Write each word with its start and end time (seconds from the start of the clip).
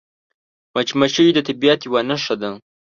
مچمچۍ 0.73 1.27
د 1.33 1.39
طبیعت 1.47 1.79
یوه 1.87 2.01
نښه 2.09 2.35
ده 2.41 2.51